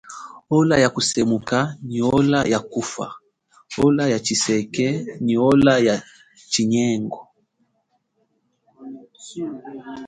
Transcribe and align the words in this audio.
Ola 0.57 0.75
ya 0.83 0.89
kusemuka 0.95 1.57
nyi 1.89 1.99
ola 2.17 2.39
ya 2.53 2.59
kufa 2.71 3.07
ola 3.85 4.03
ya 4.13 4.17
chiseke 4.25 4.87
nyi 5.25 5.35
ola 5.49 5.73
ya 5.87 5.95
tshinyengo. 6.49 7.21